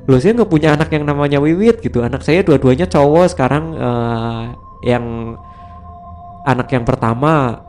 loh 0.04 0.20
saya 0.20 0.36
nggak 0.36 0.52
punya 0.52 0.76
anak 0.76 0.92
yang 0.92 1.08
namanya 1.08 1.40
Wiwit 1.40 1.80
gitu. 1.80 2.04
Anak 2.04 2.20
saya 2.20 2.44
dua-duanya 2.44 2.84
cowok 2.84 3.32
sekarang 3.32 3.72
uh, 3.72 4.52
yang 4.84 5.36
anak 6.44 6.68
yang 6.68 6.84
pertama 6.84 7.63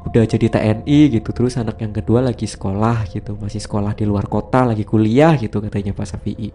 udah 0.00 0.24
jadi 0.24 0.48
TNI 0.48 1.20
gitu 1.20 1.28
terus 1.36 1.60
anak 1.60 1.76
yang 1.84 1.92
kedua 1.92 2.24
lagi 2.24 2.48
sekolah 2.48 3.04
gitu 3.12 3.36
masih 3.36 3.60
sekolah 3.60 3.92
di 3.92 4.08
luar 4.08 4.24
kota 4.32 4.64
lagi 4.64 4.88
kuliah 4.88 5.36
gitu 5.36 5.60
katanya 5.60 5.92
Pak 5.92 6.06
Safi'i. 6.16 6.48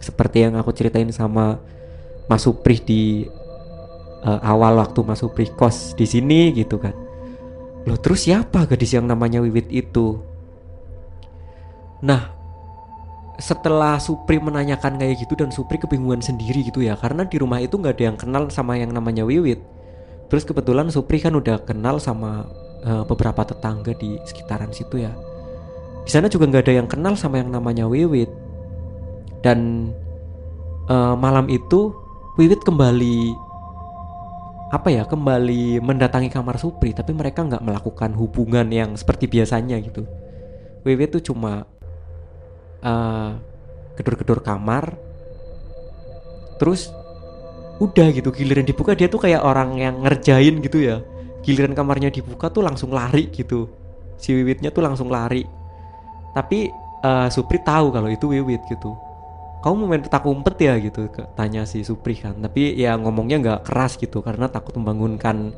Seperti 0.00 0.48
yang 0.48 0.58
aku 0.58 0.74
ceritain 0.74 1.06
sama 1.14 1.60
Mas 2.26 2.42
Supri 2.42 2.82
di 2.82 3.02
uh, 4.26 4.40
awal 4.42 4.80
waktu 4.82 5.06
Mas 5.06 5.22
Supri 5.22 5.46
kos 5.54 5.94
di 5.94 6.06
sini 6.08 6.50
gitu 6.50 6.82
kan. 6.82 6.96
Loh 7.86 7.96
terus 7.96 8.26
siapa 8.26 8.66
gadis 8.66 8.90
yang 8.90 9.06
namanya 9.06 9.38
Wiwit 9.38 9.70
itu? 9.70 10.18
Nah 12.02 12.34
setelah 13.40 14.02
Supri 14.02 14.42
menanyakan 14.42 14.98
kayak 14.98 15.24
gitu 15.24 15.38
dan 15.38 15.54
Supri 15.54 15.78
kebingungan 15.78 16.20
sendiri 16.20 16.66
gitu 16.66 16.82
ya 16.82 16.98
karena 16.98 17.22
di 17.22 17.38
rumah 17.38 17.62
itu 17.62 17.78
nggak 17.78 17.94
ada 17.96 18.04
yang 18.12 18.18
kenal 18.18 18.42
sama 18.50 18.74
yang 18.76 18.90
namanya 18.90 19.22
Wiwit. 19.22 19.62
Terus 20.26 20.42
kebetulan 20.42 20.90
Supri 20.90 21.22
kan 21.22 21.38
udah 21.38 21.62
kenal 21.62 22.02
sama 22.02 22.50
uh, 22.84 23.04
beberapa 23.04 23.44
tetangga 23.44 23.92
di 23.96 24.16
sekitaran 24.24 24.72
situ 24.72 25.00
ya. 25.00 25.12
Di 26.04 26.10
sana 26.10 26.26
juga 26.32 26.48
nggak 26.48 26.64
ada 26.64 26.74
yang 26.74 26.88
kenal 26.88 27.14
sama 27.16 27.40
yang 27.40 27.52
namanya 27.52 27.84
Wiwit. 27.84 28.30
Dan 29.40 29.90
uh, 30.88 31.16
malam 31.16 31.48
itu 31.48 31.92
Wiwit 32.36 32.64
kembali 32.64 33.48
apa 34.70 34.86
ya 34.86 35.02
kembali 35.02 35.82
mendatangi 35.82 36.30
kamar 36.30 36.54
Supri 36.54 36.94
tapi 36.94 37.10
mereka 37.10 37.42
nggak 37.42 37.58
melakukan 37.58 38.14
hubungan 38.14 38.70
yang 38.70 38.94
seperti 38.94 39.26
biasanya 39.26 39.76
gitu. 39.82 40.06
Wiwit 40.86 41.12
tuh 41.12 41.32
cuma 41.32 41.66
uh, 42.84 43.30
gedor-gedor 43.98 44.40
kamar 44.40 44.96
terus 46.56 46.92
udah 47.80 48.12
gitu 48.12 48.28
giliran 48.36 48.68
dibuka 48.68 48.92
dia 48.92 49.08
tuh 49.08 49.24
kayak 49.24 49.40
orang 49.40 49.80
yang 49.80 50.04
ngerjain 50.04 50.60
gitu 50.60 50.84
ya 50.84 51.00
giliran 51.40 51.72
kamarnya 51.72 52.12
dibuka 52.12 52.52
tuh 52.52 52.64
langsung 52.64 52.92
lari 52.92 53.28
gitu. 53.32 53.68
Si 54.20 54.36
Wiwitnya 54.36 54.68
tuh 54.68 54.84
langsung 54.84 55.08
lari. 55.08 55.44
Tapi 56.36 56.68
uh, 57.02 57.28
Supri 57.32 57.58
tahu 57.64 57.90
kalau 57.90 58.08
itu 58.12 58.28
Wiwit 58.28 58.62
gitu. 58.68 58.92
Kamu 59.60 59.76
mau 59.76 59.92
main 59.92 60.00
petak 60.00 60.24
umpet 60.24 60.56
ya 60.56 60.74
gitu 60.80 61.08
tanya 61.36 61.64
si 61.68 61.84
Supri 61.84 62.16
kan. 62.16 62.36
Tapi 62.40 62.76
ya 62.76 62.96
ngomongnya 62.96 63.36
nggak 63.40 63.60
keras 63.68 63.96
gitu 64.00 64.24
karena 64.24 64.48
takut 64.48 64.76
membangunkan 64.76 65.52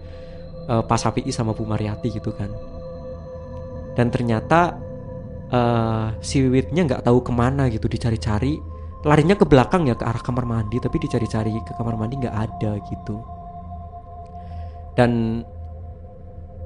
uh, 0.70 0.82
Pak 0.82 0.98
Sapi 0.98 1.26
sama 1.30 1.54
Bu 1.54 1.66
Mariati 1.66 2.10
gitu 2.10 2.34
kan. 2.34 2.50
Dan 3.94 4.08
ternyata 4.08 4.78
uh, 5.50 6.14
si 6.22 6.42
Wiwitnya 6.42 6.86
nggak 6.86 7.02
tahu 7.06 7.22
ke 7.22 7.32
mana 7.34 7.66
gitu 7.70 7.86
dicari-cari. 7.90 8.58
Larinya 9.02 9.34
ke 9.34 9.42
belakang 9.42 9.90
ya 9.90 9.98
ke 9.98 10.06
arah 10.06 10.22
kamar 10.22 10.46
mandi 10.46 10.78
tapi 10.78 11.02
dicari-cari 11.02 11.50
ke 11.66 11.74
kamar 11.74 11.98
mandi 11.98 12.22
nggak 12.22 12.36
ada 12.38 12.78
gitu. 12.86 13.18
Dan 14.94 15.42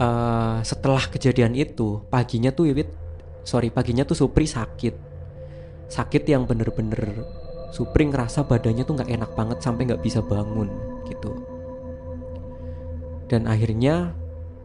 uh, 0.00 0.60
setelah 0.62 1.02
kejadian 1.08 1.56
itu 1.56 2.04
paginya 2.12 2.52
tuh 2.52 2.68
Wiwit 2.70 2.88
sorry 3.46 3.70
paginya 3.72 4.04
tuh 4.04 4.16
Supri 4.18 4.44
sakit. 4.48 4.94
Sakit 5.86 6.26
yang 6.26 6.44
bener-bener 6.44 7.22
Supri 7.70 8.08
ngerasa 8.08 8.46
badannya 8.46 8.82
tuh 8.86 8.94
nggak 8.96 9.10
enak 9.10 9.30
banget 9.34 9.58
sampai 9.62 9.86
nggak 9.90 10.02
bisa 10.02 10.22
bangun 10.22 10.70
gitu. 11.06 11.30
Dan 13.26 13.50
akhirnya 13.50 14.14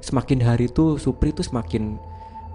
semakin 0.01 0.39
hari 0.41 0.69
tuh 0.69 0.97
Supri 0.97 1.33
tuh 1.33 1.45
semakin 1.45 1.97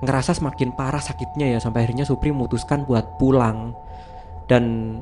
ngerasa 0.05 0.37
semakin 0.37 0.77
parah 0.77 1.01
sakitnya 1.01 1.57
ya 1.57 1.59
sampai 1.59 1.87
akhirnya 1.87 2.07
Supri 2.07 2.31
memutuskan 2.31 2.87
buat 2.87 3.19
pulang. 3.19 3.75
Dan 4.47 4.99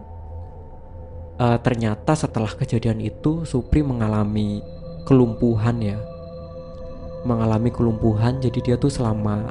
uh, 1.36 1.58
ternyata 1.60 2.16
setelah 2.16 2.52
kejadian 2.52 3.00
itu 3.04 3.44
Supri 3.44 3.84
mengalami 3.84 4.64
kelumpuhan 5.04 5.84
ya 5.84 6.00
mengalami 7.24 7.72
kelumpuhan 7.72 8.38
jadi 8.38 8.58
dia 8.60 8.76
tuh 8.76 8.92
selama 8.92 9.50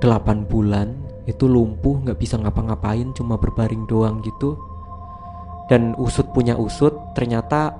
8 0.00 0.48
bulan 0.48 0.94
itu 1.28 1.44
lumpuh 1.46 2.00
nggak 2.06 2.18
bisa 2.18 2.40
ngapa-ngapain 2.40 3.12
cuma 3.12 3.36
berbaring 3.36 3.84
doang 3.86 4.24
gitu 4.24 4.56
dan 5.68 5.94
usut 6.00 6.26
punya 6.34 6.58
usut 6.58 6.94
ternyata 7.14 7.76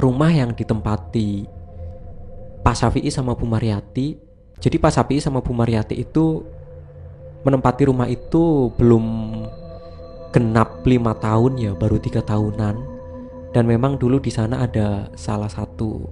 rumah 0.00 0.32
yang 0.32 0.56
ditempati 0.56 1.46
Pak 2.64 2.74
Syafi'i 2.74 3.12
sama 3.12 3.36
Bu 3.36 3.44
Mariati 3.46 4.24
jadi 4.64 4.80
Pak 4.80 4.92
Sapi 4.96 5.20
sama 5.20 5.44
Bu 5.44 5.52
Mariati 5.52 5.98
itu 5.98 6.40
menempati 7.44 7.84
rumah 7.84 8.08
itu 8.08 8.72
belum 8.80 9.04
genap 10.32 10.80
lima 10.88 11.12
tahun 11.20 11.60
ya, 11.60 11.72
baru 11.76 12.00
tiga 12.00 12.24
tahunan. 12.24 12.96
Dan 13.52 13.64
memang 13.68 14.00
dulu 14.00 14.18
di 14.18 14.32
sana 14.32 14.66
ada 14.66 15.12
salah 15.14 15.52
satu 15.52 16.10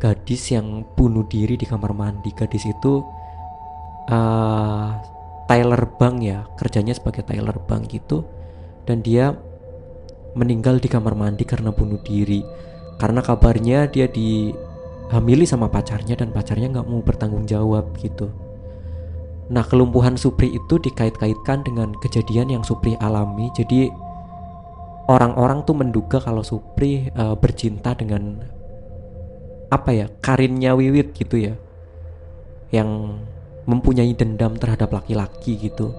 gadis 0.00 0.50
yang 0.50 0.82
bunuh 0.96 1.28
diri 1.28 1.60
di 1.60 1.68
kamar 1.68 1.92
mandi. 1.92 2.32
Gadis 2.32 2.64
itu 2.64 3.04
uh, 4.08 4.88
Tyler 5.44 5.82
Bank 6.00 6.24
ya, 6.24 6.48
kerjanya 6.56 6.96
sebagai 6.96 7.22
Tyler 7.28 7.60
Bank 7.68 7.92
gitu. 7.92 8.24
Dan 8.88 9.04
dia 9.04 9.36
meninggal 10.32 10.80
di 10.80 10.88
kamar 10.88 11.12
mandi 11.12 11.44
karena 11.44 11.70
bunuh 11.70 12.00
diri. 12.00 12.40
Karena 12.96 13.20
kabarnya 13.20 13.92
dia 13.92 14.08
di 14.08 14.50
hamili 15.12 15.44
sama 15.44 15.66
pacarnya 15.68 16.16
dan 16.16 16.32
pacarnya 16.32 16.80
nggak 16.80 16.88
mau 16.88 17.04
bertanggung 17.04 17.44
jawab 17.44 17.92
gitu. 18.00 18.32
Nah 19.50 19.66
kelumpuhan 19.66 20.14
Supri 20.14 20.54
itu 20.54 20.78
dikait-kaitkan 20.78 21.66
dengan 21.66 21.90
kejadian 21.98 22.54
yang 22.54 22.62
Supri 22.62 22.94
alami. 23.02 23.50
Jadi 23.50 23.90
orang-orang 25.10 25.66
tuh 25.66 25.74
menduga 25.74 26.22
kalau 26.22 26.46
Supri 26.46 27.10
uh, 27.18 27.34
bercinta 27.34 27.98
dengan 27.98 28.38
apa 29.70 29.90
ya 29.94 30.06
karinnya 30.18 30.74
Wiwit 30.74 31.14
gitu 31.14 31.38
ya, 31.38 31.54
yang 32.74 33.22
mempunyai 33.64 34.10
dendam 34.18 34.58
terhadap 34.58 34.90
laki-laki 34.90 35.56
gitu. 35.56 35.94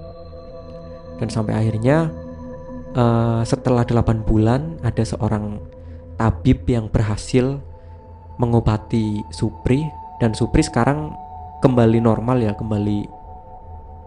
Dan 1.16 1.32
sampai 1.32 1.56
akhirnya 1.56 2.12
uh, 2.96 3.40
setelah 3.42 3.88
8 3.88 4.28
bulan 4.28 4.76
ada 4.84 5.02
seorang 5.02 5.60
tabib 6.20 6.68
yang 6.68 6.92
berhasil 6.92 7.58
mengobati 8.36 9.24
Supri 9.32 9.86
dan 10.20 10.36
Supri 10.36 10.60
sekarang 10.64 11.14
kembali 11.62 12.02
normal 12.02 12.42
ya 12.42 12.52
kembali 12.58 12.98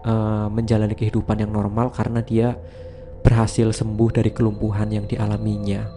uh, 0.04 0.46
menjalani 0.52 0.92
kehidupan 0.92 1.40
yang 1.40 1.52
normal 1.52 1.88
karena 1.90 2.20
dia 2.20 2.54
berhasil 3.24 3.72
sembuh 3.74 4.12
dari 4.12 4.30
kelumpuhan 4.30 4.92
yang 4.92 5.08
dialaminya. 5.08 5.95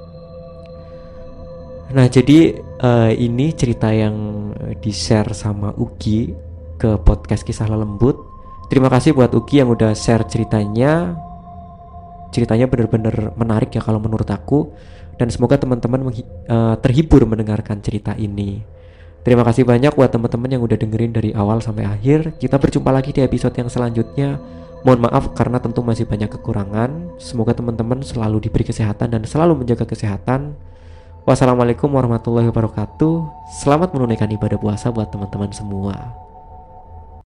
Nah 1.90 2.06
jadi 2.06 2.54
uh, 2.86 3.10
ini 3.10 3.50
cerita 3.58 3.90
yang 3.90 4.50
di 4.78 4.94
share 4.94 5.34
sama 5.34 5.74
Ugi 5.74 6.30
ke 6.78 7.02
podcast 7.02 7.42
kisah 7.42 7.66
lembut. 7.66 8.16
Terima 8.70 8.94
kasih 8.94 9.18
buat 9.18 9.34
Ugi 9.34 9.66
yang 9.66 9.74
udah 9.74 9.98
share 9.98 10.22
ceritanya. 10.30 11.18
Ceritanya 12.30 12.70
benar-benar 12.70 13.34
menarik 13.34 13.74
ya 13.74 13.82
kalau 13.82 13.98
menurut 13.98 14.30
aku 14.30 14.70
dan 15.18 15.34
semoga 15.34 15.58
teman-teman 15.58 16.14
uh, 16.46 16.78
terhibur 16.78 17.26
mendengarkan 17.26 17.82
cerita 17.82 18.14
ini. 18.14 18.62
Terima 19.26 19.42
kasih 19.44 19.66
banyak 19.66 19.98
buat 19.98 20.14
teman-teman 20.14 20.48
yang 20.56 20.62
udah 20.64 20.78
dengerin 20.80 21.12
dari 21.12 21.34
awal 21.34 21.60
sampai 21.60 21.90
akhir. 21.90 22.40
Kita 22.40 22.56
berjumpa 22.56 22.88
lagi 22.94 23.12
di 23.12 23.26
episode 23.26 23.58
yang 23.58 23.68
selanjutnya. 23.68 24.38
Mohon 24.86 25.12
maaf 25.12 25.36
karena 25.36 25.60
tentu 25.60 25.84
masih 25.84 26.08
banyak 26.08 26.32
kekurangan. 26.40 27.20
Semoga 27.20 27.52
teman-teman 27.52 28.00
selalu 28.00 28.48
diberi 28.48 28.64
kesehatan 28.64 29.12
dan 29.12 29.28
selalu 29.28 29.66
menjaga 29.66 29.84
kesehatan. 29.84 30.56
Wassalamualaikum 31.30 31.94
warahmatullahi 31.94 32.50
wabarakatuh. 32.50 33.46
Selamat 33.54 33.94
menunaikan 33.94 34.26
ibadah 34.34 34.58
puasa 34.58 34.90
buat 34.90 35.14
teman-teman 35.14 35.54
semua. 35.54 35.94